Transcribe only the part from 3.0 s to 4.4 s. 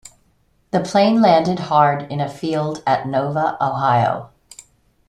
Nova, Ohio.